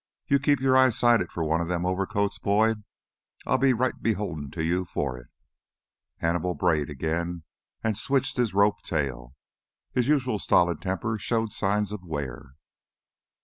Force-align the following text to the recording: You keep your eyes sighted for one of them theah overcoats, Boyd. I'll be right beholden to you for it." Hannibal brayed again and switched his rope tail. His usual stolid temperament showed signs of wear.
You 0.25 0.39
keep 0.39 0.59
your 0.59 0.75
eyes 0.75 0.97
sighted 0.97 1.31
for 1.31 1.43
one 1.43 1.61
of 1.61 1.67
them 1.67 1.83
theah 1.83 1.89
overcoats, 1.89 2.39
Boyd. 2.39 2.83
I'll 3.45 3.59
be 3.59 3.71
right 3.71 3.93
beholden 4.01 4.49
to 4.49 4.65
you 4.65 4.83
for 4.83 5.15
it." 5.19 5.27
Hannibal 6.17 6.55
brayed 6.55 6.89
again 6.89 7.43
and 7.83 7.95
switched 7.95 8.35
his 8.37 8.51
rope 8.55 8.81
tail. 8.81 9.35
His 9.91 10.07
usual 10.07 10.39
stolid 10.39 10.81
temperament 10.81 11.21
showed 11.21 11.53
signs 11.53 11.91
of 11.91 12.01
wear. 12.03 12.55